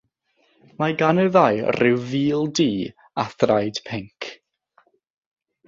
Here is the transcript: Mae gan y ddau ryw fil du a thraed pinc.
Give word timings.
Mae 0.79 0.95
gan 1.01 1.21
y 1.23 1.25
ddau 1.35 1.59
ryw 1.75 1.99
fil 2.13 2.49
du 2.61 2.67
a 3.25 3.29
thraed 3.43 3.85
pinc. 3.91 4.33